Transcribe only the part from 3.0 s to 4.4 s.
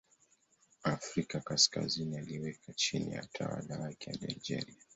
ya utawala wake hadi